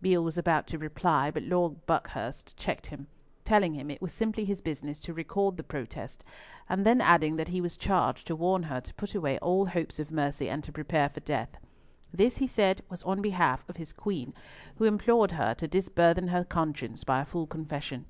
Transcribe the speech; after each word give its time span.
Beale 0.00 0.24
was 0.24 0.38
about 0.38 0.66
to 0.68 0.78
reply, 0.78 1.30
but 1.30 1.42
Lord 1.42 1.84
Buckhurst 1.84 2.56
checked 2.56 2.86
him, 2.86 3.06
telling 3.44 3.74
him 3.74 3.90
it 3.90 4.00
was 4.00 4.14
simply 4.14 4.46
his 4.46 4.62
business 4.62 4.98
to 5.00 5.12
record 5.12 5.58
the 5.58 5.62
protest; 5.62 6.24
and 6.70 6.86
then 6.86 7.02
adding 7.02 7.36
that 7.36 7.48
he 7.48 7.60
was 7.60 7.76
charged 7.76 8.26
to 8.28 8.34
warn 8.34 8.62
her 8.62 8.80
to 8.80 8.94
put 8.94 9.14
away 9.14 9.38
all 9.40 9.66
hopes 9.66 9.98
of 9.98 10.10
mercy, 10.10 10.48
and 10.48 10.64
to 10.64 10.72
prepare 10.72 11.10
for 11.10 11.20
death. 11.20 11.58
This, 12.14 12.38
he 12.38 12.46
said, 12.46 12.80
was 12.88 13.02
on 13.02 13.20
behalf 13.20 13.62
of 13.68 13.76
his 13.76 13.92
Queen, 13.92 14.32
who 14.76 14.84
implored 14.86 15.32
her 15.32 15.52
to 15.52 15.68
disburthen 15.68 16.28
her 16.28 16.44
conscience 16.44 17.04
by 17.04 17.20
a 17.20 17.26
full 17.26 17.46
confession. 17.46 18.06